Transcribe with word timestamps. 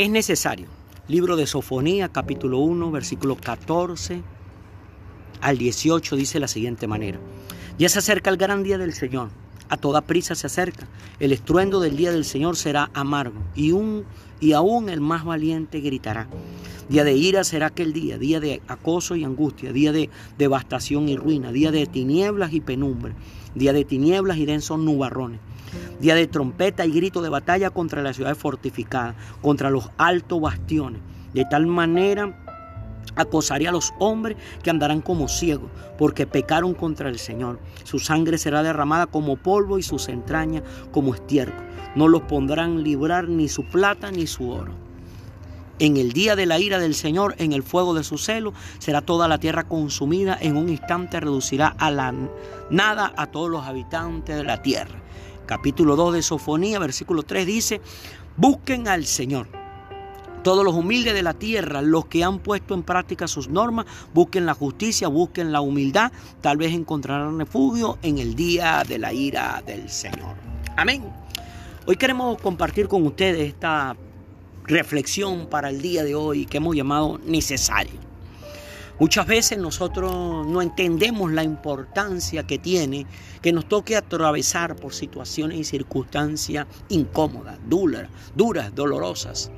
Es 0.00 0.08
necesario. 0.08 0.66
Libro 1.08 1.36
de 1.36 1.46
Sofonía, 1.46 2.08
capítulo 2.08 2.60
1, 2.60 2.90
versículo 2.90 3.36
14 3.36 4.22
al 5.42 5.58
18 5.58 6.16
dice 6.16 6.40
la 6.40 6.48
siguiente 6.48 6.86
manera. 6.86 7.20
Ya 7.78 7.90
se 7.90 7.98
acerca 7.98 8.30
el 8.30 8.38
gran 8.38 8.62
día 8.62 8.78
del 8.78 8.94
Señor. 8.94 9.28
A 9.68 9.76
toda 9.76 10.00
prisa 10.00 10.34
se 10.34 10.46
acerca. 10.46 10.88
El 11.18 11.32
estruendo 11.32 11.80
del 11.80 11.98
día 11.98 12.12
del 12.12 12.24
Señor 12.24 12.56
será 12.56 12.90
amargo 12.94 13.42
y, 13.54 13.72
un, 13.72 14.06
y 14.40 14.52
aún 14.52 14.88
el 14.88 15.02
más 15.02 15.26
valiente 15.26 15.80
gritará. 15.80 16.28
Día 16.88 17.04
de 17.04 17.12
ira 17.12 17.44
será 17.44 17.66
aquel 17.66 17.92
día, 17.92 18.16
día 18.16 18.40
de 18.40 18.62
acoso 18.68 19.16
y 19.16 19.24
angustia, 19.24 19.70
día 19.70 19.92
de 19.92 20.08
devastación 20.38 21.10
y 21.10 21.16
ruina, 21.18 21.52
día 21.52 21.72
de 21.72 21.84
tinieblas 21.84 22.54
y 22.54 22.62
penumbre, 22.62 23.12
día 23.54 23.74
de 23.74 23.84
tinieblas 23.84 24.38
y 24.38 24.46
densos 24.46 24.78
nubarrones 24.78 25.40
día 26.00 26.14
de 26.14 26.26
trompeta 26.26 26.86
y 26.86 26.92
grito 26.92 27.20
de 27.22 27.28
batalla 27.28 27.70
contra 27.70 28.02
las 28.02 28.16
ciudades 28.16 28.38
fortificadas, 28.38 29.14
contra 29.42 29.70
los 29.70 29.90
altos 29.98 30.40
bastiones. 30.40 31.00
De 31.34 31.44
tal 31.44 31.66
manera 31.66 32.34
acosaré 33.16 33.68
a 33.68 33.72
los 33.72 33.92
hombres 33.98 34.36
que 34.62 34.70
andarán 34.70 35.00
como 35.00 35.28
ciegos, 35.28 35.70
porque 35.98 36.26
pecaron 36.26 36.74
contra 36.74 37.08
el 37.08 37.18
Señor. 37.18 37.60
Su 37.84 37.98
sangre 37.98 38.38
será 38.38 38.62
derramada 38.62 39.06
como 39.06 39.36
polvo 39.36 39.78
y 39.78 39.82
sus 39.82 40.08
entrañas 40.08 40.62
como 40.90 41.14
estiércol. 41.14 41.64
No 41.94 42.08
los 42.08 42.22
pondrán 42.22 42.82
librar 42.82 43.28
ni 43.28 43.48
su 43.48 43.64
plata 43.64 44.10
ni 44.10 44.26
su 44.26 44.50
oro. 44.50 44.72
En 45.78 45.96
el 45.96 46.12
día 46.12 46.36
de 46.36 46.44
la 46.44 46.58
ira 46.58 46.78
del 46.78 46.94
Señor, 46.94 47.34
en 47.38 47.52
el 47.54 47.62
fuego 47.62 47.94
de 47.94 48.04
su 48.04 48.18
celo, 48.18 48.52
será 48.78 49.00
toda 49.00 49.28
la 49.28 49.38
tierra 49.38 49.64
consumida. 49.64 50.36
En 50.38 50.56
un 50.56 50.68
instante 50.68 51.20
reducirá 51.20 51.68
a 51.78 51.90
la 51.90 52.12
nada 52.70 53.12
a 53.16 53.26
todos 53.28 53.48
los 53.48 53.64
habitantes 53.64 54.36
de 54.36 54.44
la 54.44 54.60
tierra 54.60 54.99
capítulo 55.50 55.96
2 55.96 56.14
de 56.14 56.22
Sofonía, 56.22 56.78
versículo 56.78 57.24
3 57.24 57.44
dice, 57.44 57.80
busquen 58.36 58.86
al 58.86 59.04
Señor. 59.04 59.48
Todos 60.44 60.64
los 60.64 60.74
humildes 60.74 61.12
de 61.12 61.24
la 61.24 61.34
tierra, 61.34 61.82
los 61.82 62.06
que 62.06 62.22
han 62.22 62.38
puesto 62.38 62.72
en 62.72 62.84
práctica 62.84 63.26
sus 63.26 63.48
normas, 63.48 63.86
busquen 64.14 64.46
la 64.46 64.54
justicia, 64.54 65.08
busquen 65.08 65.50
la 65.50 65.60
humildad, 65.60 66.12
tal 66.40 66.56
vez 66.56 66.72
encontrarán 66.72 67.36
refugio 67.36 67.98
en 68.02 68.18
el 68.18 68.36
día 68.36 68.84
de 68.86 69.00
la 69.00 69.12
ira 69.12 69.60
del 69.66 69.90
Señor. 69.90 70.36
Amén. 70.76 71.02
Hoy 71.84 71.96
queremos 71.96 72.40
compartir 72.40 72.86
con 72.86 73.04
ustedes 73.04 73.48
esta 73.48 73.96
reflexión 74.66 75.48
para 75.48 75.70
el 75.70 75.82
día 75.82 76.04
de 76.04 76.14
hoy 76.14 76.46
que 76.46 76.58
hemos 76.58 76.76
llamado 76.76 77.18
necesario. 77.26 78.09
Muchas 79.00 79.26
veces 79.26 79.56
nosotros 79.56 80.46
no 80.46 80.60
entendemos 80.60 81.32
la 81.32 81.42
importancia 81.42 82.46
que 82.46 82.58
tiene 82.58 83.06
que 83.40 83.50
nos 83.50 83.66
toque 83.66 83.96
atravesar 83.96 84.76
por 84.76 84.92
situaciones 84.92 85.58
y 85.58 85.64
circunstancias 85.64 86.66
incómodas, 86.90 87.58
duras, 87.66 88.10
duras 88.36 88.74
dolorosas. 88.74 89.50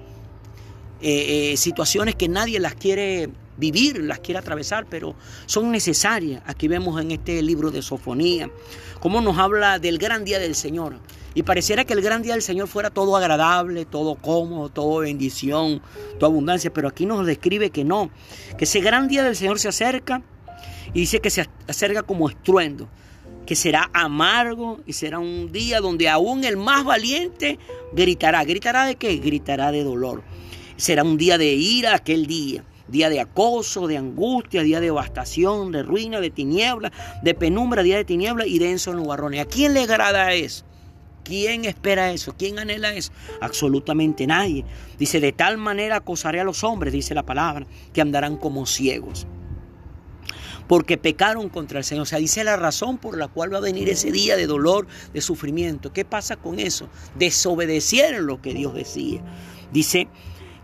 Eh, 1.04 1.52
eh, 1.52 1.56
situaciones 1.56 2.14
que 2.14 2.28
nadie 2.28 2.60
las 2.60 2.76
quiere 2.76 3.28
vivir, 3.56 4.02
las 4.02 4.20
quiere 4.20 4.38
atravesar, 4.38 4.86
pero 4.88 5.16
son 5.46 5.72
necesarias. 5.72 6.42
Aquí 6.46 6.68
vemos 6.68 7.00
en 7.00 7.10
este 7.10 7.42
libro 7.42 7.72
de 7.72 7.82
Sofonía 7.82 8.48
cómo 9.00 9.20
nos 9.20 9.36
habla 9.36 9.80
del 9.80 9.98
gran 9.98 10.24
día 10.24 10.38
del 10.38 10.54
Señor. 10.54 11.00
Y 11.34 11.42
pareciera 11.42 11.84
que 11.84 11.94
el 11.94 12.02
gran 12.02 12.22
día 12.22 12.34
del 12.34 12.42
Señor 12.42 12.68
fuera 12.68 12.90
todo 12.90 13.16
agradable, 13.16 13.84
todo 13.84 14.14
cómodo, 14.14 14.68
todo 14.68 15.00
bendición, 15.00 15.82
toda 16.20 16.30
abundancia, 16.30 16.72
pero 16.72 16.86
aquí 16.86 17.04
nos 17.04 17.26
describe 17.26 17.70
que 17.70 17.84
no, 17.84 18.10
que 18.56 18.64
ese 18.64 18.80
gran 18.80 19.08
día 19.08 19.24
del 19.24 19.34
Señor 19.34 19.58
se 19.58 19.68
acerca 19.68 20.22
y 20.94 21.00
dice 21.00 21.20
que 21.20 21.30
se 21.30 21.48
acerca 21.66 22.02
como 22.02 22.28
estruendo, 22.28 22.88
que 23.44 23.56
será 23.56 23.90
amargo 23.92 24.80
y 24.86 24.92
será 24.92 25.18
un 25.18 25.50
día 25.50 25.80
donde 25.80 26.08
aún 26.08 26.44
el 26.44 26.58
más 26.58 26.84
valiente 26.84 27.58
gritará. 27.92 28.44
¿Gritará 28.44 28.84
de 28.84 28.94
qué? 28.94 29.16
Gritará 29.16 29.72
de 29.72 29.82
dolor. 29.82 30.22
Será 30.82 31.04
un 31.04 31.16
día 31.16 31.38
de 31.38 31.46
ira 31.54 31.94
aquel 31.94 32.26
día 32.26 32.64
día 32.88 33.08
de 33.08 33.20
acoso, 33.20 33.86
de 33.86 33.96
angustia, 33.96 34.64
día 34.64 34.80
de 34.80 34.86
devastación, 34.86 35.70
de 35.70 35.84
ruina, 35.84 36.18
de 36.18 36.30
tiniebla, 36.30 36.90
de 37.22 37.34
penumbra, 37.34 37.84
día 37.84 37.98
de 37.98 38.04
tiniebla 38.04 38.48
y 38.48 38.58
denso 38.58 38.92
nubarrones. 38.92 39.40
¿A 39.40 39.44
quién 39.44 39.74
le 39.74 39.82
agrada 39.82 40.34
eso? 40.34 40.64
¿Quién 41.22 41.66
espera 41.66 42.10
eso? 42.10 42.34
¿Quién 42.36 42.58
anhela 42.58 42.92
eso? 42.94 43.12
Absolutamente 43.40 44.26
nadie. 44.26 44.64
Dice, 44.98 45.20
de 45.20 45.30
tal 45.30 45.56
manera 45.56 45.98
acosaré 45.98 46.40
a 46.40 46.44
los 46.44 46.64
hombres, 46.64 46.92
dice 46.92 47.14
la 47.14 47.24
palabra, 47.24 47.64
que 47.92 48.00
andarán 48.00 48.36
como 48.36 48.66
ciegos. 48.66 49.28
Porque 50.66 50.98
pecaron 50.98 51.48
contra 51.48 51.78
el 51.78 51.84
Señor. 51.84 52.02
O 52.02 52.06
sea, 52.06 52.18
dice 52.18 52.42
la 52.42 52.56
razón 52.56 52.98
por 52.98 53.16
la 53.16 53.28
cual 53.28 53.54
va 53.54 53.58
a 53.58 53.62
venir 53.62 53.88
ese 53.88 54.10
día 54.10 54.36
de 54.36 54.48
dolor, 54.48 54.88
de 55.14 55.20
sufrimiento. 55.20 55.92
¿Qué 55.92 56.04
pasa 56.04 56.34
con 56.34 56.58
eso? 56.58 56.88
Desobedecieron 57.14 58.26
lo 58.26 58.42
que 58.42 58.52
Dios 58.52 58.74
decía. 58.74 59.22
Dice, 59.72 60.08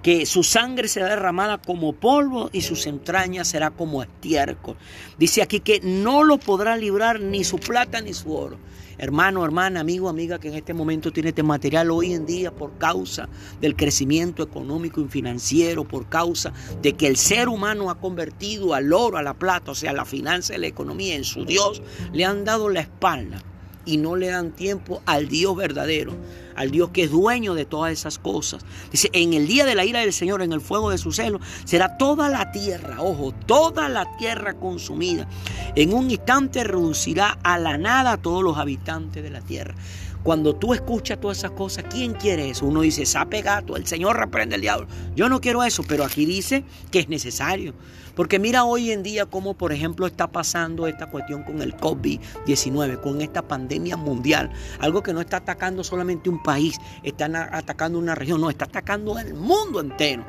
que 0.03 0.27
su 0.27 0.43
sangre 0.43 0.89
será 0.89 1.09
derramada 1.09 1.59
como 1.59 1.93
polvo 1.93 2.51
y 2.53 2.63
sus 2.63 2.87
entrañas 2.87 3.49
será 3.49 3.71
como 3.71 4.03
estiércol. 4.03 4.77
Dice 5.19 5.43
aquí 5.43 5.61
que 5.61 5.81
no 5.83 6.23
lo 6.23 6.39
podrá 6.39 6.77
librar 6.77 7.21
ni 7.21 7.45
su 7.45 7.59
plata 7.59 8.01
ni 8.01 8.15
su 8.15 8.35
oro. 8.35 8.59
Hermano, 9.01 9.45
hermana, 9.45 9.79
amigo, 9.79 10.09
amiga 10.09 10.41
que 10.41 10.49
en 10.49 10.55
este 10.55 10.75
momento 10.75 11.13
tiene 11.13 11.29
este 11.29 11.45
material 11.45 11.93
hoy 11.93 12.15
en 12.15 12.27
día 12.27 12.51
por 12.51 12.79
causa 12.79 13.29
del 13.61 13.77
crecimiento 13.77 14.43
económico 14.43 15.01
y 15.01 15.07
financiero, 15.09 15.87
por 15.87 16.09
causa 16.09 16.53
de 16.83 16.95
que 16.95 17.07
el 17.07 17.17
ser 17.17 17.49
humano 17.49 17.91
ha 17.91 18.01
convertido 18.01 18.75
al 18.75 18.93
oro, 18.93 19.17
a 19.17 19.23
la 19.23 19.35
plata, 19.35 19.71
o 19.71 19.75
sea, 19.77 19.93
la 19.93 20.05
finanza 20.05 20.57
y 20.57 20.59
la 20.59 20.67
economía 20.67 21.15
en 21.15 21.23
su 21.23 21.45
Dios, 21.45 21.81
le 22.13 22.25
han 22.25 22.45
dado 22.45 22.69
la 22.69 22.81
espalda 22.81 23.41
y 23.85 23.97
no 23.97 24.17
le 24.17 24.29
dan 24.29 24.53
tiempo 24.53 25.03
al 25.07 25.29
Dios 25.29 25.57
verdadero, 25.57 26.13
al 26.55 26.71
Dios 26.71 26.91
que 26.91 27.05
es 27.05 27.11
dueño 27.11 27.55
de 27.55 27.65
todas 27.65 27.93
esas 27.93 28.19
cosas. 28.19 28.65
Dice, 28.91 29.11
en 29.13 29.33
el 29.33 29.47
día 29.47 29.65
de 29.65 29.75
la 29.75 29.85
ira 29.85 30.01
del 30.01 30.13
Señor, 30.13 30.43
en 30.43 30.53
el 30.53 30.61
fuego 30.61 30.91
de 30.91 30.99
su 30.99 31.13
celo, 31.13 31.41
será 31.65 31.97
toda 31.97 32.29
la 32.29 32.53
tierra, 32.53 33.01
ojo, 33.01 33.33
toda 33.47 33.89
la 33.89 34.17
tierra 34.19 34.55
consumida. 34.55 35.27
En 35.75 35.95
un 35.95 36.11
instante 36.11 36.65
reducirá 36.65 37.39
a 37.43 37.59
la 37.59 37.79
nada 37.79 38.13
a 38.13 38.17
todos 38.19 38.43
los 38.43 38.59
habitantes 38.59 39.23
de 39.23 39.31
la 39.31 39.41
tierra. 39.41 39.75
Cuando 40.23 40.55
tú 40.55 40.75
escuchas 40.75 41.21
todas 41.21 41.39
esas 41.39 41.53
cosas, 41.53 41.85
¿quién 41.91 42.13
quiere 42.13 42.51
eso? 42.51 42.67
Uno 42.67 42.83
dice, 42.83 43.07
sape 43.07 43.41
gato, 43.43 43.77
el 43.77 43.87
Señor 43.87 44.17
reprende 44.17 44.57
al 44.57 44.61
diablo. 44.61 44.87
Yo 45.15 45.29
no 45.29 45.41
quiero 45.41 45.63
eso, 45.65 45.83
pero 45.87 46.05
aquí 46.05 46.27
dice 46.27 46.65
que 46.91 46.99
es 46.99 47.09
necesario. 47.09 47.75
Porque 48.19 48.41
mira 48.41 48.65
hoy 48.65 48.91
en 48.91 49.05
día 49.05 49.27
cómo, 49.27 49.55
por 49.55 49.73
ejemplo, 49.73 50.05
está 50.05 50.27
pasando 50.27 50.89
esta 50.89 51.07
cuestión 51.07 51.45
con 51.45 51.63
el 51.63 51.77
COVID-19, 51.77 53.01
con 53.01 53.21
esta 53.21 53.43
pandemia 53.43 53.97
mundial. 53.97 54.51
Algo 54.81 55.05
que 55.05 55.13
no 55.13 55.21
está 55.21 55.37
atacando 55.37 55.85
solamente 55.85 56.29
un 56.29 56.43
país, 56.43 56.79
está 57.05 57.27
atacando 57.57 57.97
una 57.97 58.17
región, 58.17 58.41
no, 58.41 58.51
está 58.51 58.65
atacando 58.65 59.17
el 59.21 59.35
mundo 59.35 59.81
entero. 59.81 60.25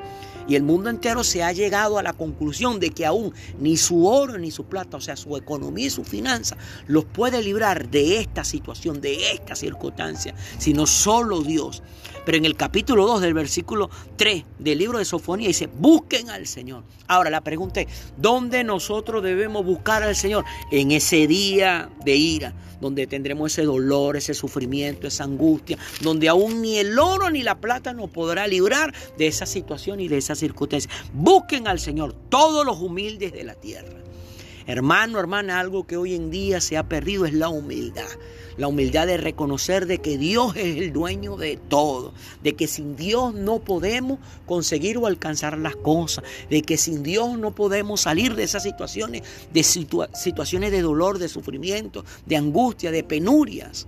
Y 0.49 0.55
el 0.55 0.63
mundo 0.63 0.89
entero 0.89 1.23
se 1.23 1.43
ha 1.43 1.51
llegado 1.51 1.99
a 1.99 2.03
la 2.03 2.13
conclusión 2.13 2.79
de 2.79 2.89
que 2.89 3.05
aún 3.05 3.33
ni 3.59 3.77
su 3.77 4.07
oro 4.07 4.37
ni 4.39 4.49
su 4.49 4.65
plata, 4.65 4.97
o 4.97 5.01
sea, 5.01 5.15
su 5.15 5.37
economía 5.37 5.85
y 5.85 5.91
su 5.91 6.03
finanza, 6.03 6.57
los 6.87 7.05
puede 7.05 7.43
librar 7.43 7.89
de 7.89 8.19
esta 8.19 8.43
situación, 8.43 8.99
de 8.99 9.31
esta 9.31 9.55
circunstancia, 9.55 10.33
sino 10.57 10.87
solo 10.87 11.41
Dios. 11.41 11.83
Pero 12.25 12.37
en 12.37 12.45
el 12.45 12.55
capítulo 12.55 13.05
2 13.05 13.21
del 13.21 13.33
versículo 13.35 13.89
3 14.17 14.43
del 14.57 14.79
libro 14.79 14.97
de 14.97 15.05
Sofonía 15.05 15.47
dice, 15.47 15.67
busquen 15.67 16.31
al 16.31 16.47
Señor. 16.47 16.83
Ahora 17.07 17.29
la 17.29 17.41
pregunta 17.41 17.81
es, 17.81 17.87
¿dónde 18.17 18.63
nosotros 18.63 19.23
debemos 19.23 19.63
buscar 19.63 20.01
al 20.01 20.15
Señor? 20.15 20.45
En 20.71 20.91
ese 20.91 21.27
día 21.27 21.89
de 22.03 22.15
ira 22.15 22.53
donde 22.79 23.07
tendremos 23.07 23.51
ese 23.51 23.63
dolor, 23.63 24.17
ese 24.17 24.33
sufrimiento, 24.33 25.07
esa 25.07 25.23
angustia, 25.23 25.77
donde 26.01 26.29
aún 26.29 26.61
ni 26.61 26.77
el 26.77 26.97
oro 26.97 27.29
ni 27.29 27.43
la 27.43 27.59
plata 27.59 27.93
nos 27.93 28.09
podrá 28.09 28.47
librar 28.47 28.93
de 29.17 29.27
esa 29.27 29.45
situación 29.45 29.99
y 29.99 30.07
de 30.07 30.17
esa 30.17 30.35
circunstancia. 30.39 30.89
Busquen 31.13 31.67
al 31.67 31.79
Señor 31.79 32.13
todos 32.29 32.65
los 32.65 32.79
humildes 32.79 33.31
de 33.31 33.43
la 33.43 33.55
tierra. 33.55 33.99
Hermano, 34.69 35.19
hermana, 35.19 35.59
algo 35.59 35.87
que 35.87 35.97
hoy 35.97 36.13
en 36.13 36.29
día 36.29 36.61
se 36.61 36.77
ha 36.77 36.87
perdido 36.87 37.25
es 37.25 37.33
la 37.33 37.49
humildad. 37.49 38.05
La 38.55 38.67
humildad 38.67 39.07
de 39.07 39.17
reconocer 39.17 39.87
de 39.87 39.97
que 39.97 40.19
Dios 40.19 40.55
es 40.55 40.77
el 40.77 40.93
dueño 40.93 41.37
de 41.37 41.57
todo, 41.57 42.13
de 42.43 42.55
que 42.55 42.67
sin 42.67 42.95
Dios 42.95 43.33
no 43.33 43.61
podemos 43.61 44.19
conseguir 44.45 44.99
o 44.99 45.07
alcanzar 45.07 45.57
las 45.57 45.75
cosas, 45.75 46.23
de 46.51 46.61
que 46.61 46.77
sin 46.77 47.01
Dios 47.01 47.39
no 47.39 47.55
podemos 47.55 48.01
salir 48.01 48.35
de 48.35 48.43
esas 48.43 48.61
situaciones, 48.61 49.23
de 49.51 49.63
situaciones 49.63 50.71
de 50.71 50.81
dolor, 50.83 51.17
de 51.17 51.29
sufrimiento, 51.29 52.05
de 52.27 52.37
angustia, 52.37 52.91
de 52.91 53.03
penurias. 53.03 53.87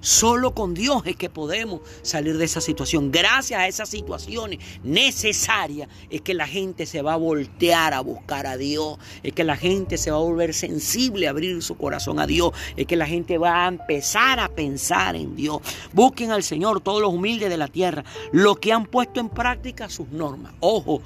Solo 0.00 0.54
con 0.54 0.72
Dios 0.72 1.02
es 1.04 1.16
que 1.16 1.28
podemos 1.28 1.80
salir 2.02 2.38
de 2.38 2.44
esa 2.46 2.60
situación. 2.60 3.10
Gracias 3.10 3.60
a 3.60 3.68
esas 3.68 3.88
situaciones 3.88 4.58
necesarias 4.82 5.88
es 6.08 6.22
que 6.22 6.32
la 6.32 6.46
gente 6.46 6.86
se 6.86 7.02
va 7.02 7.14
a 7.14 7.16
voltear 7.16 7.92
a 7.92 8.00
buscar 8.00 8.46
a 8.46 8.56
Dios. 8.56 8.98
Es 9.22 9.32
que 9.32 9.44
la 9.44 9.56
gente 9.56 9.98
se 9.98 10.10
va 10.10 10.16
a 10.16 10.20
volver 10.20 10.54
sensible 10.54 11.26
a 11.26 11.30
abrir 11.30 11.62
su 11.62 11.76
corazón 11.76 12.18
a 12.18 12.26
Dios. 12.26 12.52
Es 12.76 12.86
que 12.86 12.96
la 12.96 13.06
gente 13.06 13.36
va 13.36 13.66
a 13.66 13.68
empezar 13.68 14.40
a 14.40 14.48
pensar 14.48 15.16
en 15.16 15.36
Dios. 15.36 15.60
Busquen 15.92 16.30
al 16.30 16.42
Señor 16.42 16.80
todos 16.80 17.02
los 17.02 17.12
humildes 17.12 17.50
de 17.50 17.58
la 17.58 17.68
tierra, 17.68 18.04
los 18.32 18.58
que 18.58 18.72
han 18.72 18.86
puesto 18.86 19.20
en 19.20 19.28
práctica 19.28 19.90
sus 19.90 20.08
normas. 20.08 20.54
Ojo, 20.60 21.02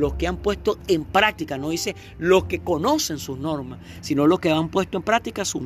los 0.00 0.14
que 0.14 0.26
han 0.26 0.38
puesto 0.38 0.78
en 0.88 1.04
práctica, 1.04 1.58
no 1.58 1.70
dice 1.70 1.94
los 2.18 2.44
que 2.44 2.60
conocen 2.60 3.18
sus 3.18 3.38
normas, 3.38 3.78
sino 4.00 4.26
los 4.26 4.40
que 4.40 4.50
han 4.50 4.68
puesto 4.68 4.96
en 4.96 5.04
práctica 5.04 5.44
sus, 5.44 5.62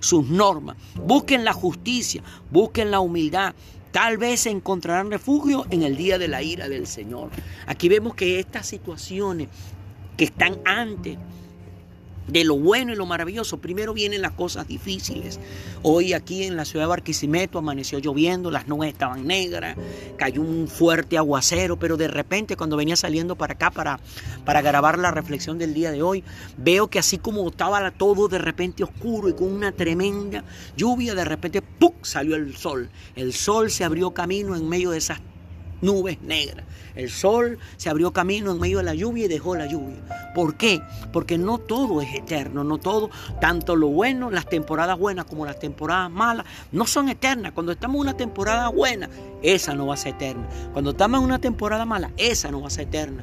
sus 0.00 0.28
normas. 0.28 0.76
Busquen 1.04 1.44
la 1.44 1.52
justicia, 1.52 2.22
busquen 2.50 2.90
la 2.90 3.00
humildad, 3.00 3.54
Tal 3.90 4.18
vez 4.18 4.44
encontrarán 4.44 5.10
refugio 5.10 5.66
en 5.70 5.82
el 5.82 5.96
día 5.96 6.18
de 6.18 6.28
la 6.28 6.42
ira 6.42 6.68
del 6.68 6.86
Señor. 6.86 7.30
Aquí 7.66 7.88
vemos 7.88 8.14
que 8.14 8.38
estas 8.38 8.66
situaciones 8.66 9.48
que 10.16 10.24
están 10.24 10.58
antes 10.66 11.16
de 12.28 12.44
lo 12.44 12.56
bueno 12.56 12.92
y 12.92 12.96
lo 12.96 13.06
maravilloso, 13.06 13.58
primero 13.58 13.94
vienen 13.94 14.22
las 14.22 14.32
cosas 14.32 14.68
difíciles. 14.68 15.40
Hoy 15.82 16.12
aquí 16.12 16.44
en 16.44 16.56
la 16.56 16.64
ciudad 16.64 16.84
de 16.84 16.90
Barquisimeto 16.90 17.58
amaneció 17.58 17.98
lloviendo, 17.98 18.50
las 18.50 18.68
nubes 18.68 18.92
estaban 18.92 19.26
negras, 19.26 19.76
cayó 20.16 20.42
un 20.42 20.68
fuerte 20.68 21.16
aguacero, 21.18 21.78
pero 21.78 21.96
de 21.96 22.08
repente 22.08 22.56
cuando 22.56 22.76
venía 22.76 22.96
saliendo 22.96 23.36
para 23.36 23.54
acá 23.54 23.70
para, 23.70 23.98
para 24.44 24.62
grabar 24.62 24.98
la 24.98 25.10
reflexión 25.10 25.58
del 25.58 25.74
día 25.74 25.90
de 25.90 26.02
hoy, 26.02 26.22
veo 26.56 26.88
que 26.88 26.98
así 26.98 27.18
como 27.18 27.48
estaba 27.48 27.90
todo 27.90 28.28
de 28.28 28.38
repente 28.38 28.84
oscuro 28.84 29.28
y 29.28 29.32
con 29.32 29.50
una 29.50 29.72
tremenda 29.72 30.44
lluvia, 30.76 31.14
de 31.14 31.24
repente 31.24 31.62
¡pum! 31.62 31.92
salió 32.02 32.36
el 32.36 32.56
sol. 32.56 32.90
El 33.16 33.32
sol 33.32 33.70
se 33.70 33.84
abrió 33.84 34.12
camino 34.12 34.54
en 34.54 34.68
medio 34.68 34.90
de 34.90 34.98
esas 34.98 35.20
nubes 35.80 36.20
negras. 36.22 36.64
El 36.94 37.10
sol 37.10 37.58
se 37.76 37.88
abrió 37.88 38.12
camino 38.12 38.50
en 38.50 38.58
medio 38.58 38.78
de 38.78 38.84
la 38.84 38.94
lluvia 38.94 39.26
y 39.26 39.28
dejó 39.28 39.54
la 39.54 39.66
lluvia. 39.66 39.96
¿Por 40.34 40.56
qué? 40.56 40.82
Porque 41.12 41.38
no 41.38 41.58
todo 41.58 42.00
es 42.02 42.12
eterno, 42.14 42.64
no 42.64 42.78
todo, 42.78 43.10
tanto 43.40 43.76
lo 43.76 43.88
bueno, 43.88 44.30
las 44.30 44.46
temporadas 44.46 44.98
buenas 44.98 45.24
como 45.26 45.46
las 45.46 45.58
temporadas 45.58 46.10
malas, 46.10 46.46
no 46.72 46.86
son 46.86 47.08
eternas. 47.08 47.52
Cuando 47.52 47.72
estamos 47.72 47.94
en 47.96 48.00
una 48.00 48.16
temporada 48.16 48.68
buena, 48.68 49.08
esa 49.42 49.74
no 49.74 49.86
va 49.86 49.94
a 49.94 49.96
ser 49.96 50.14
eterna. 50.14 50.48
Cuando 50.72 50.90
estamos 50.90 51.20
en 51.20 51.26
una 51.26 51.38
temporada 51.38 51.84
mala, 51.84 52.10
esa 52.16 52.50
no 52.50 52.60
va 52.60 52.66
a 52.66 52.70
ser 52.70 52.88
eterna. 52.88 53.22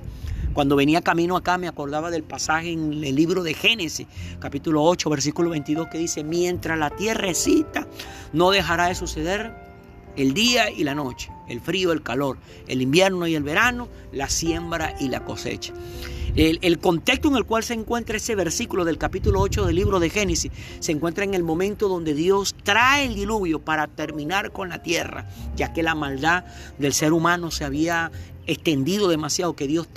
Cuando 0.54 0.78
venía 0.78 1.02
camino 1.02 1.36
acá 1.36 1.57
me 1.57 1.68
acordaba 1.68 2.10
del 2.10 2.24
pasaje 2.24 2.72
en 2.72 3.04
el 3.04 3.13
libro 3.13 3.44
de 3.44 3.54
Génesis, 3.54 4.07
capítulo 4.40 4.84
8, 4.84 5.10
versículo 5.10 5.50
22, 5.50 5.90
que 5.90 5.98
dice, 5.98 6.24
mientras 6.24 6.80
la 6.80 6.92
tierra 6.92 7.28
excita, 7.28 7.86
no 8.31 8.52
dejará 8.52 8.88
de 8.88 8.96
suceder 8.96 9.54
el 10.16 10.34
día 10.34 10.72
y 10.72 10.86
la 10.86 10.96
noche 10.96 11.35
el 11.47 11.62
frío, 11.62 11.92
el 11.92 12.03
calor, 12.03 12.38
el 12.68 12.81
invierno 12.81 13.27
y 13.27 13.36
el 13.36 13.44
verano, 13.44 13.88
la 14.12 14.30
siembra 14.30 14.95
y 15.00 15.09
la 15.09 15.24
cosecha. 15.24 15.74
El, 16.36 16.80
contexto 16.80 17.30
en 17.30 17.38
el 17.38 17.45
cual 17.45 17.63
se 17.63 17.74
encuentra 17.74 18.18
ese 18.18 18.36
versículo 18.36 18.83
del 18.83 18.97
capítulo 18.97 19.39
8 19.39 19.68
del 19.68 19.75
libro 19.77 20.01
de 20.01 20.09
Génesis 20.09 20.51
se 20.81 20.92
encuentra 20.92 21.24
en 21.24 21.33
el 21.33 21.44
momento 21.44 21.88
donde 21.88 22.13
Dios 22.13 22.53
trae 22.62 23.06
el 23.06 23.15
diluvio 23.15 23.59
para 23.59 23.88
terminar 23.88 24.51
con 24.51 24.68
la 24.68 24.83
tierra, 24.83 25.30
ya 25.56 25.71
que 25.71 25.81
la 25.81 25.95
maldad 25.95 26.44
del 26.77 26.92
ser 26.92 27.13
humano 27.13 27.51
se 27.51 27.63
había 27.63 28.12
extendido 28.47 29.07
demasiado 29.07 29.56
que 29.56 29.65
Dios 29.65 29.88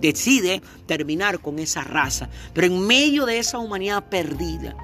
decide 0.00 0.62
terminar 0.86 1.40
con 1.40 1.58
esa 1.58 1.82
raza. 1.82 2.28
Pero 2.54 2.68
en 2.68 2.86
medio 2.86 3.26
de 3.26 3.40
esa 3.40 3.58
humanidad 3.58 4.04
perdida, 4.08 4.76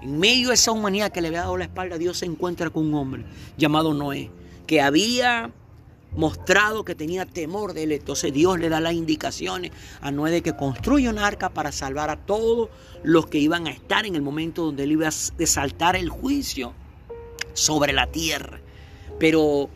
en 0.00 0.16
medio 0.20 0.48
de 0.48 0.54
esa 0.54 0.70
humanidad 0.70 1.10
que 1.10 1.20
le 1.20 1.28
había 1.28 1.40
dado 1.40 1.56
la 1.56 1.64
espalda, 1.64 1.98
Dios 1.98 2.18
se 2.18 2.26
encuentra 2.26 2.70
con 2.70 2.86
un 2.86 2.94
hombre 2.94 3.24
llamado 3.58 3.94
Noé, 3.94 4.30
que 4.68 4.80
había 4.80 5.50
mostrado 6.14 6.84
que 6.84 6.94
tenía 6.94 7.26
temor 7.26 7.72
de 7.72 7.84
él. 7.84 7.92
Entonces 7.92 8.32
Dios 8.32 8.58
le 8.58 8.68
da 8.68 8.80
las 8.80 8.94
indicaciones 8.94 9.72
a 10.00 10.10
Noé 10.10 10.30
de 10.30 10.42
que 10.42 10.56
construya 10.56 11.10
un 11.10 11.18
arca 11.18 11.50
para 11.50 11.72
salvar 11.72 12.10
a 12.10 12.16
todos 12.16 12.68
los 13.02 13.26
que 13.26 13.38
iban 13.38 13.66
a 13.66 13.70
estar 13.70 14.06
en 14.06 14.14
el 14.14 14.22
momento 14.22 14.64
donde 14.64 14.84
él 14.84 14.92
iba 14.92 15.08
a 15.08 15.12
desaltar 15.36 15.96
el 15.96 16.08
juicio 16.08 16.72
sobre 17.54 17.92
la 17.92 18.06
tierra. 18.06 18.60
Pero 19.18 19.68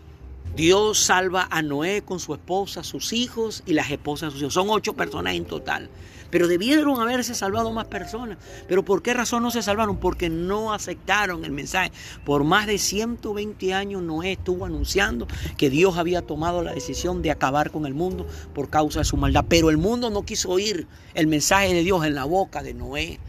Dios 0.55 0.99
salva 0.99 1.49
a 1.51 1.63
Noé 1.63 2.03
con 2.03 2.19
su 2.19 2.35
esposa, 2.35 2.83
sus 2.83 3.13
hijos 3.13 3.63
y 3.67 3.75
las 3.75 3.91
esposas 3.91 4.29
de 4.29 4.33
sus 4.33 4.43
hijos. 4.43 4.55
Son 4.55 4.71
ocho 4.71 4.95
personas 4.95 5.35
en 5.35 5.45
total. 5.45 5.91
Pero 6.31 6.49
debieron 6.49 7.01
haberse 7.01 7.35
salvado 7.35 7.73
más 7.73 7.87
personas. 7.87 8.39
Pero 8.69 8.85
¿por 8.85 9.03
qué 9.03 9.15
razón 9.15 9.43
no 9.43 9.51
se 9.51 9.63
salvaron? 9.63 9.99
Porque 9.99 10.29
no 10.29 10.73
aceptaron 10.73 11.45
el 11.45 11.53
mensaje. 11.53 11.93
Por 12.25 12.45
más 12.45 12.67
de 12.67 12.79
120 12.79 13.75
años 13.75 14.03
Noé 14.03 14.33
estuvo 14.33 14.65
anunciando 14.65 15.27
que 15.57 15.71
Dios 15.71 15.97
había 15.97 16.23
tomado 16.23 16.63
la 16.63 16.73
decisión 16.73 17.23
de 17.23 17.31
acabar 17.31 17.71
con 17.71 17.87
el 17.87 17.95
mundo 17.95 18.27
por 18.55 18.71
causa 18.71 19.01
de 19.01 19.05
su 19.05 19.17
maldad. 19.17 19.45
Pero 19.49 19.71
el 19.71 19.77
mundo 19.77 20.11
no 20.11 20.23
quiso 20.23 20.51
oír 20.51 20.87
el 21.15 21.27
mensaje 21.27 21.73
de 21.73 21.83
Dios 21.83 22.05
en 22.05 22.15
la 22.15 22.25
boca 22.25 22.63
de 22.63 22.75
Noé. 22.75 23.21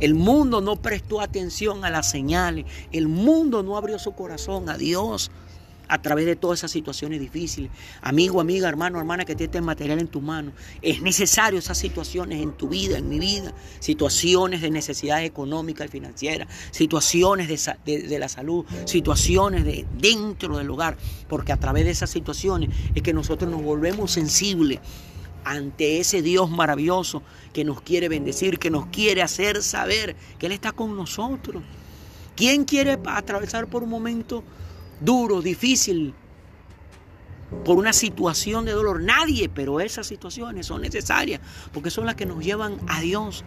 El 0.00 0.14
mundo 0.14 0.60
no 0.60 0.76
prestó 0.76 1.20
atención 1.20 1.84
a 1.84 1.90
las 1.90 2.10
señales. 2.10 2.66
El 2.92 3.08
mundo 3.08 3.62
no 3.62 3.76
abrió 3.76 3.98
su 3.98 4.12
corazón 4.12 4.68
a 4.68 4.76
Dios 4.76 5.30
a 5.88 6.00
través 6.00 6.26
de 6.26 6.36
todas 6.36 6.60
esas 6.60 6.70
situaciones 6.70 7.20
difíciles. 7.20 7.70
Amigo, 8.00 8.40
amiga, 8.40 8.68
hermano, 8.68 8.98
hermana 8.98 9.24
que 9.24 9.34
tienes 9.34 9.62
material 9.62 9.98
en 9.98 10.08
tu 10.08 10.20
mano. 10.20 10.52
Es 10.82 11.02
necesario 11.02 11.58
esas 11.58 11.78
situaciones 11.78 12.42
en 12.42 12.52
tu 12.52 12.68
vida, 12.68 12.98
en 12.98 13.08
mi 13.08 13.18
vida. 13.18 13.52
Situaciones 13.80 14.60
de 14.60 14.70
necesidad 14.70 15.24
económica 15.24 15.84
y 15.84 15.88
financiera. 15.88 16.46
Situaciones 16.70 17.48
de, 17.84 18.02
de 18.02 18.18
la 18.18 18.28
salud. 18.28 18.64
Situaciones 18.84 19.64
de 19.64 19.86
dentro 19.98 20.58
del 20.58 20.70
hogar. 20.70 20.96
Porque 21.28 21.52
a 21.52 21.58
través 21.58 21.84
de 21.84 21.90
esas 21.90 22.10
situaciones 22.10 22.70
es 22.94 23.02
que 23.02 23.12
nosotros 23.12 23.50
nos 23.50 23.62
volvemos 23.62 24.12
sensibles 24.12 24.80
ante 25.44 26.00
ese 26.00 26.22
Dios 26.22 26.50
maravilloso 26.50 27.22
que 27.52 27.64
nos 27.64 27.82
quiere 27.82 28.08
bendecir, 28.08 28.58
que 28.58 28.70
nos 28.70 28.86
quiere 28.86 29.22
hacer 29.22 29.62
saber 29.62 30.16
que 30.38 30.46
Él 30.46 30.52
está 30.52 30.72
con 30.72 30.96
nosotros. 30.96 31.62
¿Quién 32.34 32.64
quiere 32.64 32.98
atravesar 33.06 33.68
por 33.68 33.82
un 33.84 33.90
momento 33.90 34.42
duro, 35.00 35.42
difícil, 35.42 36.14
por 37.64 37.76
una 37.76 37.92
situación 37.92 38.64
de 38.64 38.72
dolor. 38.72 39.02
Nadie, 39.02 39.48
pero 39.48 39.80
esas 39.80 40.06
situaciones 40.06 40.66
son 40.66 40.82
necesarias 40.82 41.40
porque 41.72 41.90
son 41.90 42.06
las 42.06 42.14
que 42.14 42.26
nos 42.26 42.44
llevan 42.44 42.78
a 42.88 43.00
Dios. 43.00 43.44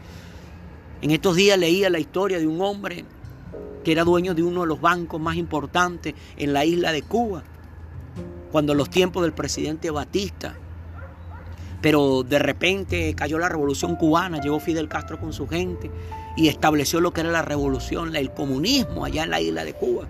En 1.01 1.11
estos 1.11 1.35
días 1.35 1.57
leía 1.57 1.89
la 1.89 1.99
historia 1.99 2.39
de 2.39 2.47
un 2.47 2.61
hombre 2.61 3.05
que 3.83 3.91
era 3.91 4.03
dueño 4.03 4.33
de 4.33 4.43
uno 4.43 4.61
de 4.61 4.67
los 4.67 4.81
bancos 4.81 5.21
más 5.21 5.35
importantes 5.35 6.13
en 6.37 6.53
la 6.53 6.65
isla 6.65 6.91
de 6.91 7.03
Cuba, 7.03 7.43
cuando 8.51 8.73
los 8.73 8.89
tiempos 8.89 9.23
del 9.23 9.33
presidente 9.33 9.91
Batista. 9.91 10.55
Pero 11.81 12.23
de 12.23 12.39
repente 12.39 13.13
cayó 13.15 13.37
la 13.37 13.49
revolución 13.49 13.95
cubana, 13.95 14.41
llegó 14.41 14.59
Fidel 14.59 14.89
Castro 14.89 15.19
con 15.19 15.31
su 15.31 15.47
gente 15.47 15.91
y 16.35 16.47
estableció 16.47 16.99
lo 16.99 17.11
que 17.11 17.21
era 17.21 17.31
la 17.31 17.43
revolución, 17.43 18.15
el 18.15 18.33
comunismo 18.33 19.05
allá 19.05 19.23
en 19.23 19.29
la 19.29 19.39
isla 19.39 19.63
de 19.63 19.73
Cuba. 19.73 20.07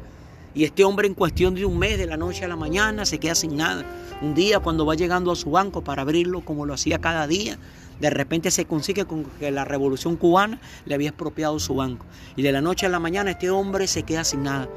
Y 0.58 0.64
este 0.64 0.84
hombre 0.84 1.06
en 1.06 1.14
cuestión 1.14 1.54
de 1.54 1.66
un 1.66 1.78
mes, 1.78 2.00
de 2.00 2.08
la 2.08 2.18
noche 2.18 2.44
a 2.44 2.48
la 2.48 2.56
mañana, 2.56 3.06
se 3.06 3.20
queda 3.20 3.36
sin 3.36 3.58
nada. 3.58 3.86
Un 4.24 4.34
día 4.34 4.60
cuando 4.60 4.88
va 4.88 4.96
llegando 4.96 5.32
a 5.32 5.36
su 5.36 5.52
banco 5.52 5.84
para 5.84 6.02
abrirlo 6.02 6.42
como 6.42 6.66
lo 6.66 6.74
hacía 6.74 6.98
cada 6.98 7.28
día, 7.28 7.60
de 8.00 8.10
repente 8.10 8.50
se 8.50 8.66
consigue 8.66 9.06
con 9.06 9.26
que 9.26 9.52
la 9.52 9.66
revolución 9.66 10.16
cubana 10.16 10.60
le 10.86 10.96
había 10.96 11.10
expropiado 11.10 11.60
su 11.60 11.76
banco. 11.76 12.08
Y 12.36 12.42
de 12.42 12.52
la 12.52 12.62
noche 12.62 12.88
a 12.88 12.90
la 12.90 12.98
mañana 12.98 13.30
este 13.30 13.52
hombre 13.52 13.86
se 13.86 14.02
queda 14.02 14.24
sin 14.24 14.42
nada. 14.42 14.68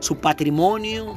Su 0.00 0.16
patrimonio 0.16 1.16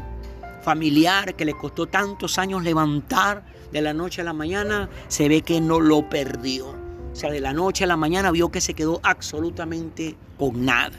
familiar 0.61 1.33
que 1.33 1.43
le 1.43 1.57
costó 1.57 1.87
tantos 1.87 2.37
años 2.37 2.61
levantar 2.61 3.43
de 3.71 3.81
la 3.81 3.95
noche 3.95 4.21
a 4.21 4.23
la 4.23 4.33
mañana, 4.33 4.87
se 5.07 5.29
ve 5.29 5.41
que 5.41 5.59
no 5.61 5.79
lo 5.79 6.07
perdió. 6.11 6.67
O 6.67 7.15
sea, 7.15 7.31
de 7.31 7.39
la 7.39 7.53
noche 7.53 7.85
a 7.85 7.87
la 7.87 7.97
mañana 7.97 8.29
vio 8.29 8.51
que 8.51 8.61
se 8.61 8.75
quedó 8.75 8.99
absolutamente 9.01 10.15
con 10.37 10.63
nada. 10.63 10.95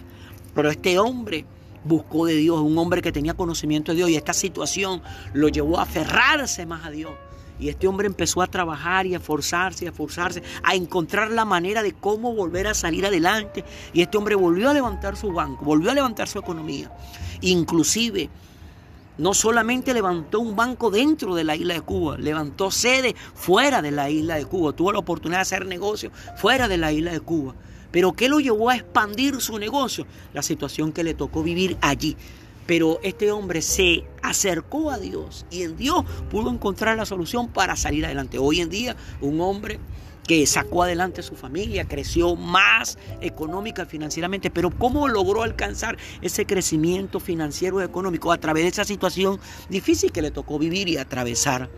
Pero 0.56 0.70
este 0.70 0.99
hombre 0.99 1.47
buscó 1.84 2.26
de 2.26 2.34
Dios, 2.34 2.60
un 2.60 2.76
hombre 2.78 3.02
que 3.02 3.12
tenía 3.12 3.34
conocimiento 3.34 3.92
de 3.92 3.96
Dios 3.96 4.10
y 4.10 4.16
esta 4.16 4.32
situación 4.32 5.02
lo 5.32 5.48
llevó 5.48 5.78
a 5.78 5.82
aferrarse 5.82 6.66
más 6.66 6.84
a 6.84 6.90
Dios. 6.90 7.12
Y 7.58 7.68
este 7.68 7.86
hombre 7.86 8.08
empezó 8.08 8.42
a 8.42 8.48
trabajar 8.48 9.06
y 9.06 9.14
a 9.14 9.18
esforzarse, 9.18 9.86
a 9.86 9.90
esforzarse, 9.90 10.42
a 10.64 10.74
encontrar 10.74 11.30
la 11.30 11.44
manera 11.44 11.82
de 11.82 11.92
cómo 11.92 12.34
volver 12.34 12.66
a 12.66 12.74
salir 12.74 13.06
adelante. 13.06 13.64
Y 13.92 14.02
este 14.02 14.18
hombre 14.18 14.34
volvió 14.34 14.70
a 14.70 14.74
levantar 14.74 15.16
su 15.16 15.32
banco, 15.32 15.64
volvió 15.64 15.90
a 15.90 15.94
levantar 15.94 16.26
su 16.26 16.40
economía. 16.40 16.90
Inclusive, 17.40 18.30
no 19.18 19.34
solamente 19.34 19.94
levantó 19.94 20.40
un 20.40 20.56
banco 20.56 20.90
dentro 20.90 21.34
de 21.34 21.44
la 21.44 21.54
isla 21.54 21.74
de 21.74 21.82
Cuba, 21.82 22.16
levantó 22.18 22.70
sede 22.70 23.14
fuera 23.34 23.82
de 23.82 23.92
la 23.92 24.10
isla 24.10 24.36
de 24.36 24.46
Cuba. 24.46 24.72
Tuvo 24.72 24.92
la 24.92 24.98
oportunidad 24.98 25.38
de 25.38 25.42
hacer 25.42 25.66
negocios 25.66 26.12
fuera 26.36 26.66
de 26.66 26.78
la 26.78 26.90
isla 26.90 27.12
de 27.12 27.20
Cuba. 27.20 27.54
Pero 27.92 28.14
¿qué 28.14 28.28
lo 28.28 28.40
llevó 28.40 28.70
a 28.70 28.76
expandir 28.76 29.40
su 29.40 29.58
negocio? 29.58 30.06
La 30.32 30.42
situación 30.42 30.92
que 30.92 31.04
le 31.04 31.14
tocó 31.14 31.42
vivir 31.42 31.76
allí. 31.80 32.16
Pero 32.66 32.99
este 33.02 33.30
hombre 33.30 33.61
se 33.61 34.04
acercó 34.22 34.90
a 34.90 34.99
Dios 34.99 35.46
y 35.50 35.62
en 35.62 35.76
Dios 35.76 36.04
pudo 36.30 36.50
encontrar 36.50 36.96
la 36.96 37.04
solución 37.04 37.49
para 37.49 37.76
salir 37.76 38.04
adelante. 38.04 38.38
Hoy 38.38 38.61
en 38.61 38.70
día, 38.70 38.96
un 39.20 39.40
hombre 39.40 39.78
que 40.26 40.46
sacó 40.46 40.84
adelante 40.84 41.20
a 41.20 41.25
su 41.25 41.34
familia, 41.34 41.87
creció 41.87 42.37
más 42.37 42.96
económica 43.20 43.87
financieramente, 43.87 44.50
pero 44.50 44.70
¿cómo 44.70 45.08
logró 45.08 45.42
alcanzar 45.42 45.99
ese 46.20 46.46
crecimiento 46.46 47.18
financiero 47.20 47.80
y 47.80 47.84
económico? 47.84 48.32
A 48.32 48.38
través 48.38 48.62
de 48.62 48.68
esa 48.68 48.84
situación 48.84 49.40
difícil 49.68 50.12
que 50.12 50.22
le 50.22 50.30
tocó 50.30 50.58
vivir 50.58 50.88
y 50.88 50.96
atravesar. 50.96 51.68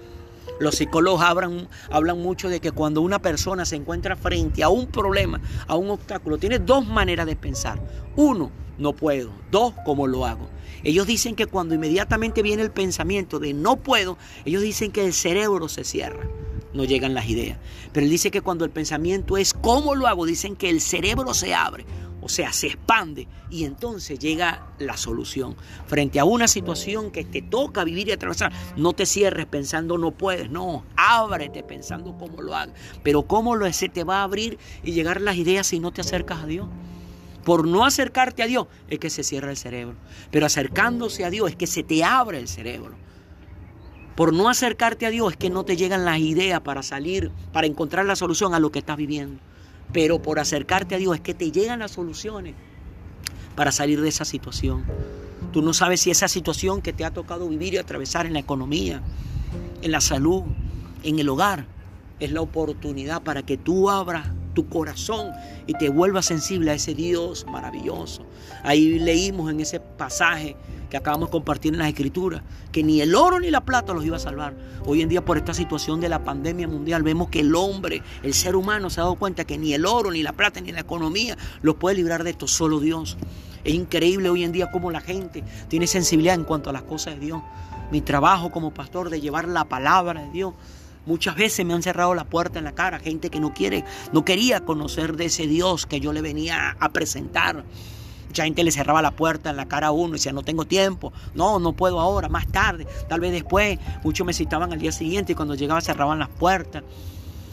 Los 0.61 0.77
psicólogos 0.77 1.23
hablan, 1.23 1.69
hablan 1.91 2.19
mucho 2.19 2.49
de 2.49 2.61
que 2.61 2.71
cuando 2.71 3.01
una 3.01 3.19
persona 3.19 3.65
se 3.65 3.77
encuentra 3.77 4.17
frente 4.17 4.63
a 4.63 4.69
un 4.69 4.87
problema, 4.87 5.41
a 5.67 5.77
un 5.77 5.91
obstáculo, 5.91 6.39
tiene 6.39 6.59
dos 6.61 6.87
maneras 6.87 7.27
de 7.27 7.35
pensar. 7.37 7.81
Uno, 8.15 8.51
no 8.79 8.93
puedo. 8.93 9.31
Dos, 9.51 9.75
¿cómo 9.85 10.07
lo 10.07 10.27
hago? 10.27 10.49
Ellos 10.85 11.07
dicen 11.07 11.35
que 11.35 11.47
cuando 11.47 11.75
inmediatamente 11.75 12.43
viene 12.43 12.63
el 12.63 12.71
pensamiento 12.71 13.39
de 13.39 13.53
no 13.53 13.77
puedo, 13.77 14.17
ellos 14.45 14.63
dicen 14.63 14.93
que 14.93 15.05
el 15.05 15.13
cerebro 15.13 15.69
se 15.69 15.83
cierra. 15.83 16.29
No 16.73 16.85
llegan 16.85 17.15
las 17.15 17.29
ideas. 17.29 17.59
Pero 17.93 18.05
él 18.05 18.11
dice 18.11 18.31
que 18.31 18.41
cuando 18.41 18.65
el 18.65 18.71
pensamiento 18.71 19.37
es 19.37 19.55
¿cómo 19.55 19.95
lo 19.95 20.09
hago? 20.09 20.27
Dicen 20.27 20.57
que 20.57 20.71
el 20.71 20.81
cerebro 20.81 21.33
se 21.33 21.55
abre. 21.55 21.87
O 22.25 22.31
sea, 22.31 22.55
se 22.55 22.69
expande 22.69 23.29
y 23.51 23.65
entonces 23.65 24.19
llega 24.19 24.67
la 24.79 24.97
solución. 24.97 25.57
Frente 25.87 26.19
a 26.19 26.25
una 26.25 26.49
situación 26.49 27.11
que 27.11 27.23
te 27.23 27.43
toca 27.43 27.85
vivir 27.85 28.09
y 28.09 28.13
atravesar, 28.13 28.51
no 28.79 28.95
te 28.95 29.05
cierres 29.05 29.45
pensando 29.45 29.99
no 29.99 30.11
puedes, 30.11 30.51
no, 30.51 30.87
ábrete 30.97 31.63
pensando 31.63 32.17
cómo 32.17 32.41
lo 32.41 32.57
hagas. 32.57 32.75
Pero 33.03 33.25
cómo 33.25 33.57
lo 33.57 33.71
se 33.75 33.91
te 33.91 34.05
va 34.05 34.21
a 34.21 34.23
abrir 34.23 34.59
y 34.83 34.93
llegar 34.93 35.21
las 35.21 35.37
ideas 35.37 35.67
si 35.67 35.81
no 35.81 35.93
te 35.93 36.01
acercas 36.01 36.45
a 36.45 36.47
Dios. 36.47 36.67
Por 37.45 37.69
no 37.69 37.85
acercarte 37.85 38.43
a 38.43 38.47
Dios 38.47 38.69
es 38.89 38.99
que 38.99 39.11
se 39.11 39.23
cierra 39.23 39.51
el 39.51 39.59
cerebro. 39.59 39.97
Pero 40.31 40.47
acercándose 40.47 41.27
a 41.27 41.31
Dios 41.31 41.51
es 41.51 41.57
que 41.57 41.67
se 41.67 41.83
te 41.83 42.05
abre 42.05 42.39
el 42.39 42.49
cerebro. 42.49 42.95
Por 44.17 44.33
no 44.33 44.49
acercarte 44.49 45.05
a 45.05 45.11
Dios 45.11 45.33
es 45.33 45.37
que 45.37 45.51
no 45.51 45.65
te 45.65 45.77
llegan 45.77 46.07
las 46.07 46.21
ideas 46.21 46.61
para 46.61 46.83
salir, 46.83 47.31
para 47.53 47.67
encontrar 47.67 48.07
la 48.07 48.17
solución 48.17 48.55
a 48.55 48.61
lo 48.61 48.73
que 48.73 48.79
estás 48.79 48.97
viviendo. 48.97 49.43
Pero 49.95 50.21
por 50.21 50.41
acercarte 50.41 50.97
a 50.97 50.99
Dios 50.99 51.15
es 51.15 51.21
que 51.23 51.33
te 51.33 51.51
llegan 51.51 51.79
las 51.79 51.93
soluciones 51.93 52.55
para 53.55 53.73
salir 53.73 54.03
de 54.03 54.09
esa 54.09 54.27
situación. 54.27 54.85
Tú 55.53 55.63
no 55.63 55.73
sabes 55.73 56.01
si 56.01 56.11
esa 56.11 56.27
situación 56.27 56.83
que 56.83 56.93
te 56.93 57.05
ha 57.05 57.13
tocado 57.13 57.49
vivir 57.49 57.75
y 57.75 57.77
atravesar 57.79 58.27
en 58.27 58.33
la 58.33 58.41
economía, 58.41 59.01
en 59.81 59.93
la 59.93 60.01
salud, 60.01 60.43
en 61.05 61.19
el 61.21 61.29
hogar, 61.29 61.67
es 62.19 62.33
la 62.33 62.41
oportunidad 62.41 63.23
para 63.23 63.45
que 63.45 63.57
tú 63.57 63.89
abras 63.89 64.27
tu 64.55 64.69
corazón 64.69 65.33
y 65.67 65.75
te 65.75 65.89
vuelvas 65.89 66.27
sensible 66.27 66.71
a 66.71 66.75
ese 66.75 66.95
Dios 66.95 67.45
maravilloso. 67.51 68.25
Ahí 68.63 68.99
leímos 68.99 69.51
en 69.51 69.61
ese 69.61 69.81
pasaje 69.81 70.57
que 70.89 70.97
acabamos 70.97 71.29
de 71.29 71.33
compartir 71.33 71.73
en 71.73 71.81
las 71.81 71.89
escrituras, 71.89 72.43
que 72.71 72.83
ni 72.83 73.01
el 73.01 73.15
oro 73.15 73.41
ni 73.41 73.51
la 73.51 73.65
plata 73.65 73.93
los 73.93 74.05
iba 74.05 74.17
a 74.17 74.21
salvar. 74.21 74.55
Hoy 74.87 75.03
en 75.03 75.09
día 75.09 75.25
por 75.25 75.37
esta 75.37 75.53
situación 75.53 76.01
de 76.01 76.09
la 76.09 76.23
pandemia 76.25 76.69
mundial 76.69 77.03
vemos 77.03 77.29
que 77.29 77.41
el 77.41 77.55
hombre, 77.55 78.03
el 78.23 78.33
ser 78.33 78.55
humano 78.57 78.91
se 78.91 79.01
ha 79.01 79.03
dado 79.03 79.17
cuenta 79.17 79.45
que 79.45 79.59
ni 79.59 79.75
el 79.75 79.87
oro, 79.87 80.11
ni 80.11 80.23
la 80.23 80.33
plata, 80.33 80.61
ni 80.61 80.73
la 80.73 80.81
economía 80.81 81.37
los 81.63 81.75
puede 81.77 81.97
librar 81.97 82.25
de 82.25 82.31
esto, 82.31 82.47
solo 82.47 82.81
Dios. 82.81 83.17
Es 83.65 83.75
increíble 83.75 84.29
hoy 84.29 84.45
en 84.45 84.53
día 84.53 84.71
cómo 84.71 84.91
la 84.91 85.01
gente 85.01 85.43
tiene 85.69 85.87
sensibilidad 85.87 86.35
en 86.35 86.45
cuanto 86.45 86.71
a 86.71 86.73
las 86.73 86.83
cosas 86.83 87.15
de 87.15 87.21
Dios. 87.27 87.43
Mi 87.91 88.01
trabajo 88.01 88.51
como 88.51 88.73
pastor 88.73 89.11
de 89.11 89.21
llevar 89.21 89.49
la 89.49 89.65
palabra 89.65 90.23
de 90.23 90.31
Dios 90.31 90.55
Muchas 91.07 91.37
veces 91.37 91.67
me 91.67 91.75
han 91.75 91.83
cerrado 91.83 92.15
la 92.15 92.25
puerta 92.25 92.59
en 92.59 92.65
la 92.65 92.73
cara, 92.73 92.99
gente 92.99 93.29
que 93.29 93.39
no 93.39 93.53
quiere, 93.53 93.85
no 94.13 94.25
quería 94.25 94.61
conocer 94.65 95.17
de 95.17 95.27
ese 95.27 95.47
Dios 95.47 95.85
que 95.87 96.01
yo 96.01 96.13
le 96.13 96.23
venía 96.23 96.77
a 96.81 96.89
presentar. 96.91 97.65
Mucha 98.29 98.45
gente 98.45 98.65
le 98.65 98.73
cerraba 98.73 99.03
la 99.03 99.11
puerta 99.11 99.51
en 99.51 99.57
la 99.57 99.69
cara 99.69 99.89
a 99.89 99.93
uno 99.93 100.09
y 100.09 100.13
decía, 100.13 100.33
no 100.33 100.43
tengo 100.43 100.65
tiempo, 100.65 101.13
no, 101.35 101.59
no 101.59 101.75
puedo 101.75 102.01
ahora, 102.01 102.29
más 102.29 102.47
tarde, 102.47 102.87
tal 103.07 103.21
vez 103.21 103.33
después. 103.33 103.79
Muchos 104.03 104.27
me 104.27 104.33
citaban 104.33 104.73
al 104.73 104.79
día 104.79 104.93
siguiente 104.93 105.33
y 105.33 105.35
cuando 105.35 105.55
llegaba 105.55 105.81
cerraban 105.81 106.19
las 106.19 106.31
puertas. 106.31 106.83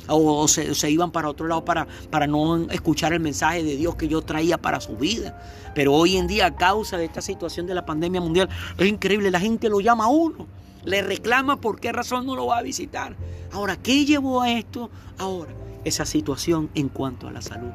O, 0.08 0.48
se, 0.48 0.90
iban 0.90 1.12
para 1.12 1.30
otro 1.30 1.48
lado 1.48 1.64
para, 1.64 1.88
para 2.10 2.26
no 2.26 2.70
escuchar 2.72 3.14
el 3.14 3.20
mensaje 3.20 3.64
de 3.64 3.78
Dios 3.78 3.96
que 3.96 4.08
yo 4.08 4.22
traía 4.22 4.58
para 4.58 4.82
su 4.82 4.98
vida. 4.98 5.40
Pero 5.76 5.94
hoy 5.94 6.18
en 6.18 6.28
día, 6.28 6.48
a 6.48 6.56
causa 6.56 6.98
de 6.98 7.06
esta 7.06 7.22
situación 7.22 7.68
de 7.68 7.76
la 7.76 7.86
pandemia 7.86 8.20
mundial, 8.20 8.50
es 8.78 8.88
increíble, 8.88 9.30
la 9.30 9.40
gente 9.40 9.70
lo 9.70 9.82
llama 9.82 10.06
a 10.06 10.08
uno 10.08 10.48
le 10.84 11.02
reclama 11.02 11.62
por 11.62 11.80
qué 11.80 11.92
razón 11.92 12.26
no 12.26 12.36
lo 12.36 12.48
va 12.48 12.60
a 12.60 12.62
visitar. 12.62 13.16
Ahora, 13.52 13.76
¿qué 13.76 14.06
llevó 14.06 14.42
a 14.42 14.52
esto? 14.52 14.90
Ahora, 15.18 15.54
esa 15.84 16.06
situación 16.06 16.70
en 16.76 16.90
cuanto 16.90 17.28
a 17.28 17.32
la 17.32 17.42
salud. 17.42 17.72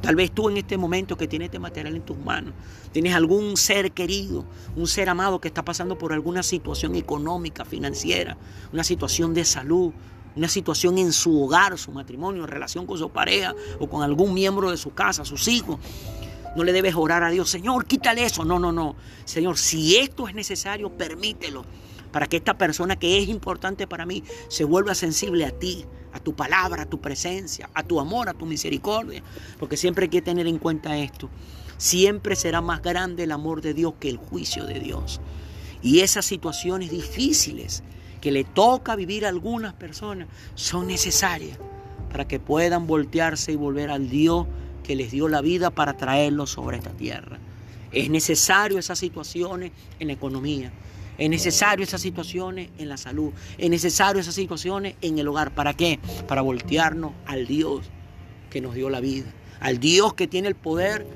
Tal 0.00 0.16
vez 0.16 0.32
tú 0.32 0.48
en 0.48 0.56
este 0.56 0.78
momento 0.78 1.16
que 1.16 1.28
tienes 1.28 1.46
este 1.46 1.58
material 1.58 1.94
en 1.94 2.02
tus 2.02 2.16
manos, 2.16 2.54
tienes 2.90 3.14
algún 3.14 3.56
ser 3.58 3.92
querido, 3.92 4.46
un 4.74 4.86
ser 4.86 5.10
amado 5.10 5.40
que 5.40 5.48
está 5.48 5.62
pasando 5.62 5.98
por 5.98 6.14
alguna 6.14 6.42
situación 6.42 6.94
económica, 6.94 7.66
financiera, 7.66 8.38
una 8.72 8.82
situación 8.82 9.34
de 9.34 9.44
salud, 9.44 9.92
una 10.36 10.48
situación 10.48 10.96
en 10.96 11.12
su 11.12 11.42
hogar, 11.42 11.76
su 11.76 11.92
matrimonio, 11.92 12.46
relación 12.46 12.86
con 12.86 12.96
su 12.96 13.10
pareja 13.10 13.54
o 13.78 13.90
con 13.90 14.02
algún 14.02 14.32
miembro 14.32 14.70
de 14.70 14.78
su 14.78 14.94
casa, 14.94 15.24
sus 15.26 15.48
hijos. 15.48 15.78
No 16.56 16.64
le 16.64 16.72
debes 16.72 16.94
orar 16.94 17.22
a 17.22 17.30
Dios, 17.30 17.50
Señor, 17.50 17.84
quítale 17.84 18.24
eso. 18.24 18.44
No, 18.44 18.58
no, 18.58 18.72
no. 18.72 18.96
Señor, 19.26 19.58
si 19.58 19.96
esto 19.96 20.26
es 20.28 20.34
necesario, 20.34 20.90
permítelo 20.90 21.64
para 22.12 22.26
que 22.26 22.36
esta 22.36 22.58
persona 22.58 22.96
que 22.96 23.18
es 23.18 23.28
importante 23.28 23.86
para 23.86 24.06
mí 24.06 24.24
se 24.48 24.64
vuelva 24.64 24.94
sensible 24.94 25.44
a 25.44 25.50
ti, 25.50 25.84
a 26.12 26.20
tu 26.20 26.34
palabra, 26.34 26.82
a 26.82 26.86
tu 26.86 27.00
presencia, 27.00 27.70
a 27.74 27.82
tu 27.82 28.00
amor, 28.00 28.28
a 28.28 28.34
tu 28.34 28.46
misericordia. 28.46 29.22
Porque 29.58 29.76
siempre 29.76 30.04
hay 30.04 30.10
que 30.10 30.22
tener 30.22 30.46
en 30.46 30.58
cuenta 30.58 30.98
esto. 30.98 31.28
Siempre 31.76 32.36
será 32.36 32.60
más 32.60 32.82
grande 32.82 33.24
el 33.24 33.32
amor 33.32 33.62
de 33.62 33.74
Dios 33.74 33.94
que 33.98 34.08
el 34.08 34.16
juicio 34.16 34.66
de 34.66 34.80
Dios. 34.80 35.20
Y 35.82 36.00
esas 36.00 36.26
situaciones 36.26 36.90
difíciles 36.90 37.82
que 38.20 38.32
le 38.32 38.44
toca 38.44 38.96
vivir 38.96 39.24
a 39.24 39.30
algunas 39.30 39.72
personas 39.72 40.28
son 40.54 40.86
necesarias 40.86 41.58
para 42.10 42.26
que 42.26 42.38
puedan 42.38 42.86
voltearse 42.86 43.52
y 43.52 43.56
volver 43.56 43.90
al 43.90 44.10
Dios 44.10 44.46
que 44.82 44.96
les 44.96 45.10
dio 45.10 45.28
la 45.28 45.40
vida 45.40 45.70
para 45.70 45.96
traerlos 45.96 46.50
sobre 46.50 46.78
esta 46.78 46.90
tierra. 46.90 47.38
Es 47.92 48.10
necesario 48.10 48.78
esas 48.78 48.98
situaciones 48.98 49.72
en 49.98 50.10
economía. 50.10 50.72
Es 51.20 51.28
necesario 51.28 51.84
esas 51.84 52.00
situaciones 52.00 52.70
en 52.78 52.88
la 52.88 52.96
salud. 52.96 53.32
Es 53.58 53.68
necesario 53.68 54.22
esas 54.22 54.34
situaciones 54.34 54.94
en 55.02 55.18
el 55.18 55.28
hogar. 55.28 55.54
¿Para 55.54 55.74
qué? 55.74 56.00
Para 56.26 56.40
voltearnos 56.40 57.12
al 57.26 57.46
Dios 57.46 57.84
que 58.48 58.62
nos 58.62 58.74
dio 58.74 58.88
la 58.88 59.00
vida. 59.00 59.26
Al 59.60 59.78
Dios 59.78 60.14
que 60.14 60.26
tiene 60.26 60.48
el 60.48 60.54
poder 60.54 61.06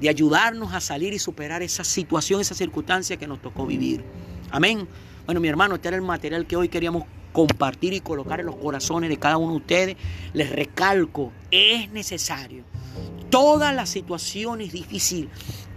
de 0.00 0.08
ayudarnos 0.08 0.74
a 0.74 0.80
salir 0.80 1.14
y 1.14 1.20
superar 1.20 1.62
esa 1.62 1.84
situación, 1.84 2.40
esa 2.40 2.56
circunstancia 2.56 3.18
que 3.18 3.28
nos 3.28 3.40
tocó 3.40 3.66
vivir. 3.66 4.02
Amén. 4.50 4.88
Bueno, 5.26 5.40
mi 5.40 5.46
hermano, 5.46 5.76
este 5.76 5.86
era 5.86 5.96
el 5.96 6.02
material 6.02 6.48
que 6.48 6.56
hoy 6.56 6.68
queríamos 6.68 7.04
compartir 7.32 7.92
y 7.92 8.00
colocar 8.00 8.40
en 8.40 8.46
los 8.46 8.56
corazones 8.56 9.10
de 9.10 9.18
cada 9.20 9.36
uno 9.36 9.52
de 9.52 9.58
ustedes. 9.58 9.96
Les 10.32 10.50
recalco, 10.50 11.30
es 11.52 11.88
necesario. 11.92 12.64
Todas 13.30 13.72
las 13.76 13.90
situaciones 13.90 14.72
difíciles 14.72 15.30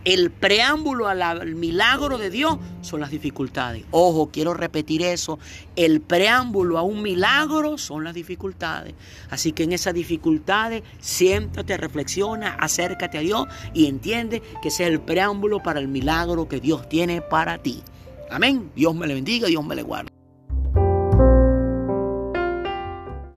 el 0.05 0.31
preámbulo 0.31 1.07
al 1.07 1.55
milagro 1.55 2.17
de 2.17 2.29
Dios 2.29 2.57
son 2.81 2.99
las 2.99 3.11
dificultades. 3.11 3.85
Ojo, 3.91 4.29
quiero 4.31 4.53
repetir 4.53 5.01
eso. 5.01 5.39
El 5.75 6.01
preámbulo 6.01 6.77
a 6.77 6.83
un 6.83 7.01
milagro 7.01 7.77
son 7.77 8.03
las 8.03 8.13
dificultades. 8.13 8.93
Así 9.29 9.51
que 9.53 9.63
en 9.63 9.73
esas 9.73 9.93
dificultades, 9.93 10.83
siéntate, 10.99 11.77
reflexiona, 11.77 12.55
acércate 12.55 13.17
a 13.17 13.21
Dios 13.21 13.47
y 13.73 13.87
entiende 13.87 14.41
que 14.61 14.67
ese 14.67 14.83
es 14.83 14.89
el 14.89 14.99
preámbulo 14.99 15.63
para 15.63 15.79
el 15.79 15.87
milagro 15.87 16.47
que 16.47 16.59
Dios 16.59 16.87
tiene 16.89 17.21
para 17.21 17.57
ti. 17.57 17.81
Amén. 18.29 18.71
Dios 18.75 18.93
me 18.95 19.07
le 19.07 19.13
bendiga, 19.13 19.47
Dios 19.47 19.65
me 19.65 19.75
le 19.75 19.83
guarde. 19.83 20.12